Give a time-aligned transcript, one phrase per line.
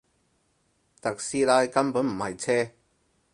[0.99, 2.71] 特斯拉根本唔係車